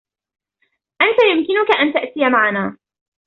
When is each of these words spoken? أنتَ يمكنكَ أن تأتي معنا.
أنتَ 1.01 1.17
يمكنكَ 1.31 1.75
أن 1.79 1.93
تأتي 1.93 2.29
معنا. 2.29 2.77